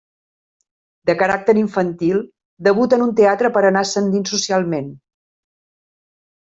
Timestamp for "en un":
3.01-3.15